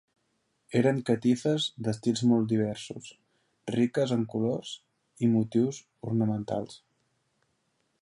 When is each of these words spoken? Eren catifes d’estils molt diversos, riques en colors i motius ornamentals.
Eren 0.77 1.01
catifes 1.09 1.67
d’estils 1.87 2.23
molt 2.31 2.49
diversos, 2.55 3.11
riques 3.77 4.17
en 4.19 4.27
colors 4.35 4.75
i 5.27 5.33
motius 5.37 5.85
ornamentals. 6.11 6.85